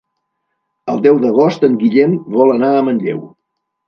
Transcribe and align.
El 0.93 1.03
deu 1.07 1.19
d'agost 1.25 1.65
en 1.67 1.75
Guillem 1.83 2.15
vol 2.37 2.55
anar 2.55 2.71
a 2.77 2.81
Manlleu. 2.89 3.21